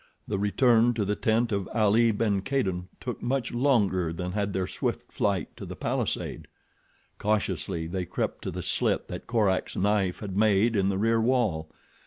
[0.27, 4.65] The return to the tent of Ali ben Kadin took much longer than had their
[4.65, 6.47] swift flight to the palisade.
[7.19, 11.69] Cautiously they crept to the slit that Korak's knife had made in the rear wall.